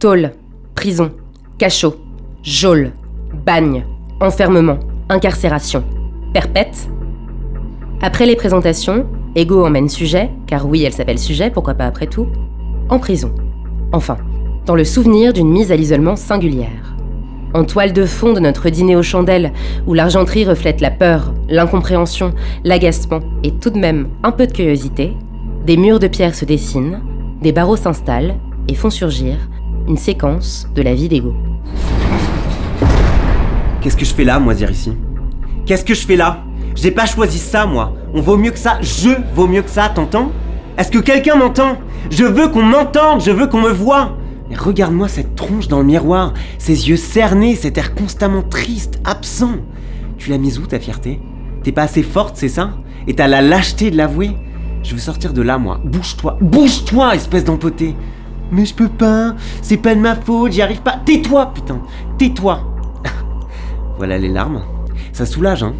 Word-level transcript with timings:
Tôle, 0.00 0.32
prison, 0.74 1.10
cachot, 1.58 1.94
geôle, 2.42 2.92
bagne, 3.44 3.84
enfermement, 4.22 4.78
incarcération, 5.10 5.84
perpète. 6.32 6.88
Après 8.00 8.24
les 8.24 8.34
présentations, 8.34 9.04
Ego 9.36 9.62
emmène 9.62 9.90
sujet, 9.90 10.30
car 10.46 10.66
oui, 10.66 10.84
elle 10.84 10.94
s'appelle 10.94 11.18
sujet, 11.18 11.50
pourquoi 11.50 11.74
pas 11.74 11.84
après 11.84 12.06
tout, 12.06 12.28
en 12.88 12.98
prison. 12.98 13.34
Enfin, 13.92 14.16
dans 14.64 14.74
le 14.74 14.86
souvenir 14.86 15.34
d'une 15.34 15.50
mise 15.50 15.70
à 15.70 15.76
l'isolement 15.76 16.16
singulière. 16.16 16.96
En 17.52 17.64
toile 17.64 17.92
de 17.92 18.06
fond 18.06 18.32
de 18.32 18.40
notre 18.40 18.70
dîner 18.70 18.96
aux 18.96 19.02
chandelles, 19.02 19.52
où 19.86 19.92
l'argenterie 19.92 20.46
reflète 20.46 20.80
la 20.80 20.90
peur, 20.90 21.34
l'incompréhension, 21.50 22.32
l'agacement 22.64 23.20
et 23.42 23.52
tout 23.52 23.68
de 23.68 23.78
même 23.78 24.08
un 24.22 24.32
peu 24.32 24.46
de 24.46 24.52
curiosité, 24.52 25.12
des 25.66 25.76
murs 25.76 25.98
de 25.98 26.06
pierre 26.06 26.34
se 26.34 26.46
dessinent, 26.46 27.02
des 27.42 27.52
barreaux 27.52 27.76
s'installent 27.76 28.36
et 28.66 28.74
font 28.74 28.88
surgir 28.88 29.36
une 29.90 29.98
séquence 29.98 30.68
de 30.72 30.82
la 30.82 30.94
vie 30.94 31.08
d'Ego. 31.08 31.34
Qu'est-ce 33.80 33.96
que 33.96 34.04
je 34.04 34.14
fais 34.14 34.22
là, 34.22 34.38
moi, 34.38 34.54
dire 34.54 34.70
ici 34.70 34.92
Qu'est-ce 35.66 35.84
que 35.84 35.94
je 35.94 36.06
fais 36.06 36.14
là? 36.14 36.44
J'ai 36.76 36.92
pas 36.92 37.06
choisi 37.06 37.38
ça, 37.38 37.66
moi. 37.66 37.92
On 38.14 38.20
vaut 38.20 38.36
mieux 38.36 38.52
que 38.52 38.58
ça. 38.58 38.78
Je 38.80 39.10
vaux 39.34 39.48
mieux 39.48 39.62
que 39.62 39.70
ça, 39.70 39.90
t'entends? 39.92 40.30
Est-ce 40.78 40.92
que 40.92 40.98
quelqu'un 40.98 41.34
m'entend? 41.34 41.76
Je 42.08 42.24
veux 42.24 42.48
qu'on 42.48 42.62
m'entende, 42.62 43.20
je 43.20 43.32
veux 43.32 43.48
qu'on 43.48 43.60
me 43.60 43.70
voie. 43.70 44.16
Mais 44.48 44.54
regarde-moi 44.54 45.08
cette 45.08 45.34
tronche 45.34 45.66
dans 45.66 45.80
le 45.80 45.86
miroir, 45.86 46.34
ces 46.58 46.88
yeux 46.88 46.96
cernés, 46.96 47.56
cet 47.56 47.76
air 47.76 47.94
constamment 47.94 48.42
triste, 48.42 49.00
absent. 49.04 49.56
Tu 50.18 50.30
l'as 50.30 50.38
mise 50.38 50.60
où 50.60 50.66
ta 50.66 50.78
fierté? 50.78 51.20
T'es 51.64 51.72
pas 51.72 51.82
assez 51.82 52.04
forte, 52.04 52.36
c'est 52.36 52.48
ça? 52.48 52.70
Et 53.08 53.14
t'as 53.14 53.26
la 53.26 53.42
lâcheté 53.42 53.90
de 53.90 53.96
l'avouer? 53.96 54.30
Je 54.84 54.94
veux 54.94 55.00
sortir 55.00 55.32
de 55.32 55.42
là, 55.42 55.58
moi. 55.58 55.80
Bouge-toi, 55.84 56.38
bouge-toi, 56.40 57.16
espèce 57.16 57.44
d'empoté. 57.44 57.96
Mais 58.52 58.64
je 58.64 58.74
peux 58.74 58.88
pas, 58.88 59.34
c'est 59.62 59.76
pas 59.76 59.94
de 59.94 60.00
ma 60.00 60.16
faute, 60.16 60.52
j'y 60.52 60.62
arrive 60.62 60.82
pas. 60.82 61.00
Tais-toi, 61.04 61.52
putain, 61.54 61.80
tais-toi. 62.18 62.74
voilà 63.96 64.18
les 64.18 64.28
larmes. 64.28 64.62
Ça 65.12 65.26
soulage, 65.26 65.62
hein. 65.62 65.74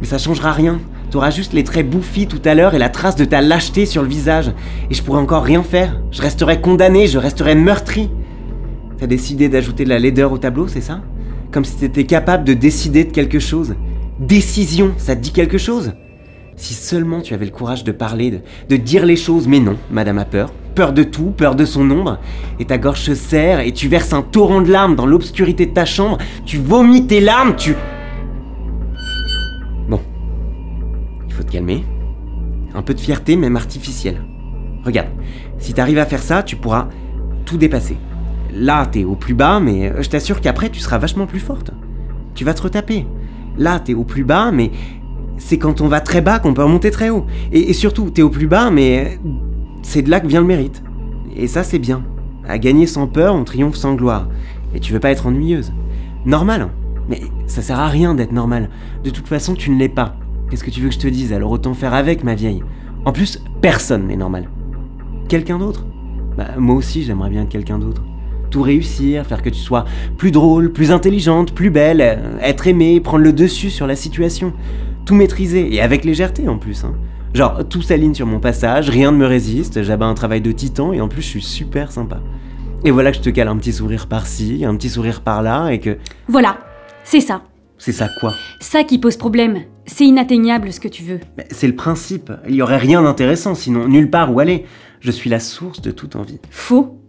Mais 0.00 0.06
ça 0.06 0.18
changera 0.18 0.52
rien. 0.52 0.80
T'auras 1.10 1.30
juste 1.30 1.52
les 1.52 1.64
traits 1.64 1.88
bouffis 1.88 2.26
tout 2.26 2.42
à 2.44 2.54
l'heure 2.54 2.74
et 2.74 2.78
la 2.78 2.88
trace 2.88 3.16
de 3.16 3.24
ta 3.24 3.40
lâcheté 3.40 3.86
sur 3.86 4.02
le 4.02 4.08
visage. 4.08 4.52
Et 4.90 4.94
je 4.94 5.02
pourrais 5.02 5.20
encore 5.20 5.44
rien 5.44 5.62
faire. 5.62 6.00
Je 6.10 6.20
resterai 6.20 6.60
condamné, 6.60 7.06
je 7.06 7.18
resterai 7.18 7.54
meurtri. 7.54 8.10
T'as 8.98 9.06
décidé 9.06 9.48
d'ajouter 9.48 9.84
de 9.84 9.90
la 9.90 9.98
laideur 9.98 10.32
au 10.32 10.38
tableau, 10.38 10.68
c'est 10.68 10.80
ça? 10.80 11.00
Comme 11.52 11.64
si 11.64 11.76
t'étais 11.76 12.04
capable 12.04 12.44
de 12.44 12.54
décider 12.54 13.04
de 13.04 13.12
quelque 13.12 13.38
chose. 13.38 13.74
Décision, 14.18 14.92
ça 14.96 15.14
te 15.14 15.20
dit 15.20 15.32
quelque 15.32 15.58
chose? 15.58 15.92
Si 16.56 16.74
seulement 16.74 17.20
tu 17.20 17.34
avais 17.34 17.44
le 17.44 17.50
courage 17.50 17.84
de 17.84 17.92
parler, 17.92 18.30
de, 18.30 18.40
de 18.70 18.76
dire 18.76 19.04
les 19.04 19.16
choses, 19.16 19.46
mais 19.46 19.60
non, 19.60 19.76
madame 19.90 20.18
a 20.18 20.24
peur. 20.24 20.50
Peur 20.76 20.92
de 20.92 21.02
tout, 21.04 21.32
peur 21.34 21.54
de 21.54 21.64
son 21.64 21.90
ombre. 21.90 22.18
Et 22.60 22.66
ta 22.66 22.76
gorge 22.76 23.00
se 23.00 23.14
serre 23.14 23.60
et 23.60 23.72
tu 23.72 23.88
verses 23.88 24.12
un 24.12 24.20
torrent 24.20 24.60
de 24.60 24.70
larmes 24.70 24.94
dans 24.94 25.06
l'obscurité 25.06 25.64
de 25.64 25.72
ta 25.72 25.86
chambre. 25.86 26.18
Tu 26.44 26.58
vomis 26.58 27.06
tes 27.06 27.20
larmes, 27.20 27.56
tu... 27.56 27.74
Bon. 29.88 30.00
Il 31.26 31.32
faut 31.32 31.42
te 31.42 31.50
calmer. 31.50 31.82
Un 32.74 32.82
peu 32.82 32.92
de 32.92 33.00
fierté, 33.00 33.36
même 33.36 33.56
artificielle. 33.56 34.22
Regarde, 34.84 35.08
si 35.56 35.72
t'arrives 35.72 35.96
à 35.96 36.04
faire 36.04 36.22
ça, 36.22 36.42
tu 36.42 36.56
pourras 36.56 36.88
tout 37.46 37.56
dépasser. 37.56 37.96
Là, 38.52 38.84
t'es 38.84 39.04
au 39.04 39.16
plus 39.16 39.32
bas, 39.32 39.60
mais 39.60 39.94
je 40.02 40.08
t'assure 40.10 40.42
qu'après, 40.42 40.68
tu 40.68 40.80
seras 40.80 40.98
vachement 40.98 41.26
plus 41.26 41.40
forte. 41.40 41.70
Tu 42.34 42.44
vas 42.44 42.52
te 42.52 42.60
retaper. 42.60 43.06
Là, 43.56 43.80
t'es 43.80 43.94
au 43.94 44.04
plus 44.04 44.24
bas, 44.24 44.52
mais 44.52 44.70
c'est 45.38 45.56
quand 45.56 45.80
on 45.80 45.88
va 45.88 46.02
très 46.02 46.20
bas 46.20 46.38
qu'on 46.38 46.52
peut 46.52 46.62
remonter 46.62 46.90
très 46.90 47.08
haut. 47.08 47.24
Et, 47.50 47.70
et 47.70 47.72
surtout, 47.72 48.10
t'es 48.10 48.20
au 48.20 48.28
plus 48.28 48.46
bas, 48.46 48.70
mais 48.70 49.18
c'est 49.86 50.02
de 50.02 50.10
là 50.10 50.18
que 50.20 50.26
vient 50.26 50.40
le 50.40 50.46
mérite. 50.46 50.82
Et 51.36 51.46
ça, 51.46 51.62
c'est 51.62 51.78
bien. 51.78 52.02
À 52.46 52.58
gagner 52.58 52.86
sans 52.86 53.06
peur, 53.06 53.34
on 53.36 53.44
triomphe 53.44 53.76
sans 53.76 53.94
gloire. 53.94 54.28
Et 54.74 54.80
tu 54.80 54.92
veux 54.92 54.98
pas 55.00 55.10
être 55.10 55.26
ennuyeuse. 55.26 55.72
Normal. 56.24 56.62
hein. 56.62 56.70
Mais 57.08 57.20
ça 57.46 57.62
sert 57.62 57.78
à 57.78 57.86
rien 57.86 58.14
d'être 58.16 58.32
normal. 58.32 58.68
De 59.04 59.10
toute 59.10 59.28
façon, 59.28 59.54
tu 59.54 59.70
ne 59.70 59.78
l'es 59.78 59.88
pas. 59.88 60.16
Qu'est-ce 60.50 60.64
que 60.64 60.70
tu 60.70 60.80
veux 60.80 60.88
que 60.88 60.94
je 60.94 60.98
te 60.98 61.06
dise 61.06 61.32
Alors 61.32 61.52
autant 61.52 61.72
faire 61.72 61.94
avec, 61.94 62.24
ma 62.24 62.34
vieille? 62.34 62.62
En 63.04 63.12
plus, 63.12 63.40
personne 63.60 64.08
n'est 64.08 64.16
normal. 64.16 64.48
Quelqu'un 65.28 65.58
d'autre? 65.58 65.86
Bah, 66.36 66.48
moi 66.58 66.74
aussi, 66.74 67.04
j'aimerais 67.04 67.30
bien 67.30 67.42
être 67.42 67.48
quelqu'un 67.48 67.78
d'autre. 67.78 68.02
Tout 68.50 68.62
réussir, 68.62 69.24
faire 69.24 69.40
que 69.42 69.50
tu 69.50 69.60
sois 69.60 69.84
plus 70.18 70.32
drôle, 70.32 70.72
plus 70.72 70.90
intelligente, 70.90 71.52
plus 71.52 71.70
belle, 71.70 72.00
euh, 72.00 72.38
être 72.42 72.66
aimée, 72.66 73.00
prendre 73.00 73.22
le 73.24 73.32
dessus 73.32 73.70
sur 73.70 73.86
la 73.86 73.94
situation. 73.96 74.52
Tout 75.04 75.14
maîtriser, 75.14 75.72
et 75.72 75.80
avec 75.80 76.04
légèreté 76.04 76.48
en 76.48 76.58
plus. 76.58 76.84
hein. 76.84 76.94
Genre, 77.36 77.68
tout 77.68 77.82
s'aligne 77.82 78.14
sur 78.14 78.26
mon 78.26 78.40
passage, 78.40 78.88
rien 78.88 79.12
ne 79.12 79.18
me 79.18 79.26
résiste, 79.26 79.82
j'abats 79.82 80.06
un 80.06 80.14
travail 80.14 80.40
de 80.40 80.52
titan, 80.52 80.94
et 80.94 81.02
en 81.02 81.08
plus, 81.08 81.20
je 81.20 81.26
suis 81.26 81.42
super 81.42 81.92
sympa. 81.92 82.18
Et 82.82 82.90
voilà 82.90 83.10
que 83.10 83.18
je 83.18 83.22
te 83.22 83.28
cale 83.28 83.48
un 83.48 83.58
petit 83.58 83.74
sourire 83.74 84.06
par-ci, 84.06 84.64
un 84.64 84.74
petit 84.74 84.88
sourire 84.88 85.20
par-là, 85.20 85.68
et 85.68 85.78
que. 85.78 85.98
Voilà, 86.28 86.56
c'est 87.04 87.20
ça. 87.20 87.42
C'est 87.76 87.92
ça 87.92 88.08
quoi? 88.20 88.32
Ça 88.62 88.84
qui 88.84 88.96
pose 88.96 89.18
problème. 89.18 89.64
C'est 89.84 90.06
inatteignable 90.06 90.72
ce 90.72 90.80
que 90.80 90.88
tu 90.88 91.02
veux. 91.02 91.20
Mais 91.36 91.46
C'est 91.50 91.66
le 91.66 91.76
principe. 91.76 92.32
Il 92.48 92.54
y 92.54 92.62
aurait 92.62 92.78
rien 92.78 93.02
d'intéressant, 93.02 93.54
sinon 93.54 93.86
nulle 93.86 94.08
part 94.08 94.32
où 94.32 94.40
aller. 94.40 94.64
Je 95.00 95.10
suis 95.10 95.28
la 95.28 95.38
source 95.38 95.82
de 95.82 95.90
toute 95.90 96.16
envie. 96.16 96.40
Faux. 96.48 97.02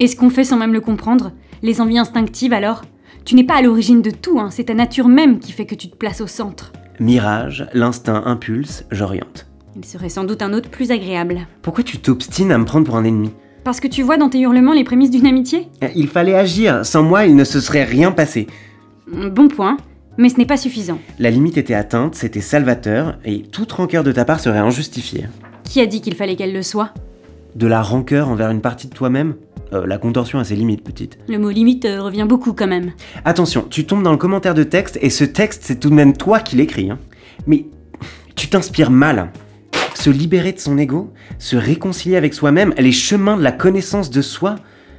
Et 0.00 0.06
ce 0.06 0.16
qu'on 0.16 0.30
fait 0.30 0.44
sans 0.44 0.56
même 0.56 0.72
le 0.72 0.80
comprendre 0.80 1.32
Les 1.62 1.82
envies 1.82 1.98
instinctives 1.98 2.54
alors? 2.54 2.86
Tu 3.26 3.34
n'es 3.34 3.44
pas 3.44 3.56
à 3.56 3.62
l'origine 3.62 4.00
de 4.00 4.10
tout, 4.10 4.40
hein. 4.40 4.48
c'est 4.50 4.64
ta 4.64 4.74
nature 4.74 5.08
même 5.08 5.40
qui 5.40 5.52
fait 5.52 5.66
que 5.66 5.74
tu 5.74 5.90
te 5.90 5.96
places 5.96 6.22
au 6.22 6.26
centre. 6.26 6.72
Mirage, 7.00 7.68
l'instinct 7.74 8.22
impulse, 8.24 8.86
j'oriente. 8.90 9.46
Il 9.76 9.84
serait 9.84 10.08
sans 10.08 10.24
doute 10.24 10.42
un 10.42 10.52
autre 10.52 10.70
plus 10.70 10.90
agréable. 10.90 11.46
Pourquoi 11.62 11.82
tu 11.84 11.98
t'obstines 11.98 12.52
à 12.52 12.58
me 12.58 12.64
prendre 12.64 12.86
pour 12.86 12.96
un 12.96 13.04
ennemi 13.04 13.30
Parce 13.64 13.80
que 13.80 13.88
tu 13.88 14.02
vois 14.02 14.16
dans 14.16 14.28
tes 14.28 14.40
hurlements 14.40 14.72
les 14.72 14.84
prémices 14.84 15.10
d'une 15.10 15.26
amitié 15.26 15.68
Il 15.96 16.08
fallait 16.08 16.34
agir, 16.34 16.86
sans 16.86 17.02
moi 17.02 17.26
il 17.26 17.34
ne 17.34 17.44
se 17.44 17.60
serait 17.60 17.84
rien 17.84 18.12
passé. 18.12 18.46
Bon 19.10 19.48
point, 19.48 19.76
mais 20.16 20.28
ce 20.28 20.38
n'est 20.38 20.46
pas 20.46 20.56
suffisant. 20.56 20.98
La 21.18 21.30
limite 21.30 21.58
était 21.58 21.74
atteinte, 21.74 22.14
c'était 22.14 22.40
salvateur, 22.40 23.18
et 23.24 23.42
toute 23.42 23.72
rancœur 23.72 24.04
de 24.04 24.12
ta 24.12 24.24
part 24.24 24.40
serait 24.40 24.58
injustifiée. 24.58 25.26
Qui 25.64 25.80
a 25.80 25.86
dit 25.86 26.00
qu'il 26.00 26.14
fallait 26.14 26.36
qu'elle 26.36 26.52
le 26.52 26.62
soit 26.62 26.94
De 27.56 27.66
la 27.66 27.82
rancœur 27.82 28.28
envers 28.28 28.50
une 28.50 28.60
partie 28.60 28.86
de 28.88 28.94
toi-même 28.94 29.34
Euh, 29.72 29.86
La 29.86 29.98
contorsion 29.98 30.38
a 30.38 30.44
ses 30.44 30.54
limites, 30.56 30.84
petite. 30.84 31.18
Le 31.26 31.38
mot 31.38 31.50
limite 31.50 31.84
euh, 31.84 32.00
revient 32.02 32.26
beaucoup 32.28 32.52
quand 32.52 32.66
même. 32.68 32.92
Attention, 33.24 33.66
tu 33.68 33.84
tombes 33.86 34.02
dans 34.04 34.12
le 34.12 34.18
commentaire 34.18 34.54
de 34.54 34.62
texte, 34.62 34.98
et 35.02 35.10
ce 35.10 35.24
texte, 35.24 35.62
c'est 35.64 35.80
tout 35.80 35.90
de 35.90 35.94
même 35.94 36.16
toi 36.16 36.38
qui 36.38 36.54
l'écris. 36.56 36.90
Hein. 36.90 36.98
Mais 37.48 37.66
tu 38.36 38.48
t'inspires 38.48 38.90
mal. 38.90 39.30
Se 40.04 40.10
libérer 40.10 40.52
de 40.52 40.58
son 40.58 40.76
ego, 40.76 41.14
se 41.38 41.56
réconcilier 41.56 42.16
avec 42.16 42.34
soi-même, 42.34 42.74
les 42.76 42.92
chemins 42.92 43.38
de 43.38 43.42
la 43.42 43.52
connaissance 43.52 44.10
de 44.10 44.20
soi, 44.20 44.56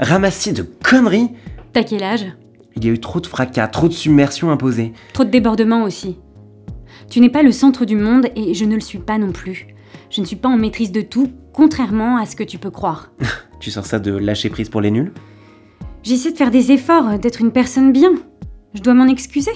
ramasser 0.00 0.50
de 0.50 0.62
conneries. 0.82 1.30
T'as 1.72 1.84
quel 1.84 2.02
âge? 2.02 2.26
Il 2.74 2.84
y 2.84 2.88
a 2.88 2.92
eu 2.92 2.98
trop 2.98 3.20
de 3.20 3.28
fracas, 3.28 3.68
trop 3.68 3.86
de 3.86 3.92
submersion 3.92 4.50
imposée. 4.50 4.92
Trop 5.12 5.22
de 5.22 5.30
débordements 5.30 5.84
aussi. 5.84 6.18
Tu 7.08 7.20
n'es 7.20 7.28
pas 7.28 7.44
le 7.44 7.52
centre 7.52 7.84
du 7.84 7.94
monde 7.94 8.26
et 8.34 8.54
je 8.54 8.64
ne 8.64 8.74
le 8.74 8.80
suis 8.80 8.98
pas 8.98 9.18
non 9.18 9.30
plus. 9.30 9.68
Je 10.10 10.20
ne 10.20 10.26
suis 10.26 10.34
pas 10.34 10.48
en 10.48 10.56
maîtrise 10.56 10.90
de 10.90 11.02
tout, 11.02 11.30
contrairement 11.52 12.16
à 12.16 12.26
ce 12.26 12.34
que 12.34 12.42
tu 12.42 12.58
peux 12.58 12.72
croire. 12.72 13.12
Tu 13.60 13.70
sors 13.70 13.86
ça 13.86 14.00
de 14.00 14.10
lâcher 14.10 14.50
prise 14.50 14.68
pour 14.68 14.80
les 14.80 14.90
nuls? 14.90 15.12
J'essaie 16.02 16.32
de 16.32 16.36
faire 16.36 16.50
des 16.50 16.72
efforts, 16.72 17.20
d'être 17.20 17.40
une 17.40 17.52
personne 17.52 17.92
bien. 17.92 18.14
Je 18.74 18.82
dois 18.82 18.94
m'en 18.94 19.06
excuser? 19.06 19.52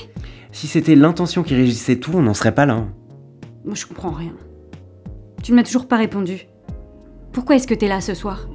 Si 0.53 0.69
c'était 0.69 0.95
l'intention 0.95 1.43
qui 1.43 1.57
régissait 1.57 1.97
tout, 1.97 2.13
on 2.15 2.23
n'en 2.23 2.33
serait 2.35 2.55
pas 2.55 2.65
là. 2.65 2.75
hein. 2.75 2.93
Moi, 3.65 3.75
je 3.75 3.87
comprends 3.87 4.13
rien. 4.13 4.35
Tu 5.43 5.51
ne 5.51 5.57
m'as 5.57 5.65
toujours 5.65 5.89
pas 5.89 5.97
répondu. 5.97 6.47
Pourquoi 7.33 7.57
est-ce 7.57 7.67
que 7.67 7.75
t'es 7.75 7.89
là 7.89 8.01
ce 8.01 8.15
soir? 8.15 8.47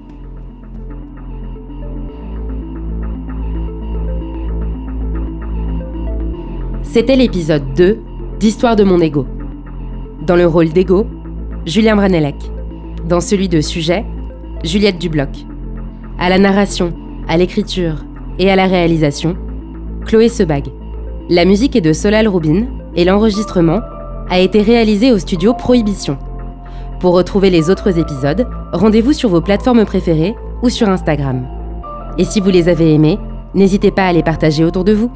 C'était 6.84 7.18
l'épisode 7.18 7.74
2 7.76 8.00
d'Histoire 8.40 8.78
de 8.78 8.86
mon 8.86 9.02
ego. 9.02 9.28
Dans 10.22 10.38
le 10.38 10.48
rôle 10.48 10.70
d'ego, 10.70 11.06
Julien 11.66 11.98
Branellec. 11.98 12.36
Dans 13.06 13.20
celui 13.20 13.50
de 13.50 13.60
sujet, 13.60 14.06
Juliette 14.64 14.98
Dubloc. 14.98 15.30
À 16.18 16.30
la 16.30 16.40
narration, 16.40 16.94
à 17.28 17.36
l'écriture 17.36 18.06
et 18.40 18.50
à 18.50 18.56
la 18.56 18.68
réalisation, 18.68 19.36
Chloé 20.06 20.30
Sebag. 20.30 20.68
La 21.30 21.44
musique 21.44 21.76
est 21.76 21.82
de 21.82 21.92
Solal 21.92 22.30
Rubin 22.30 22.68
et 22.96 23.04
l'enregistrement 23.04 23.82
a 24.30 24.40
été 24.40 24.62
réalisé 24.62 25.12
au 25.12 25.18
studio 25.18 25.54
Prohibition. 25.54 26.18
Pour 27.00 27.14
retrouver 27.14 27.52
les 27.52 27.70
autres 27.70 28.00
épisodes, 28.00 28.48
rendez-vous 28.74 29.14
sur 29.14 29.30
vos 29.30 29.42
plateformes 29.42 29.86
préférées 29.86 30.36
ou 30.64 30.70
sur 30.70 30.90
Instagram. 30.90 31.48
Et 32.18 32.24
si 32.24 32.40
vous 32.42 32.50
les 32.50 32.70
avez 32.70 32.94
aimés, 32.94 33.20
n'hésitez 33.54 33.92
pas 33.92 34.08
à 34.08 34.14
les 34.14 34.24
partager 34.24 34.64
autour 34.64 34.84
de 34.84 34.94
vous. 34.94 35.12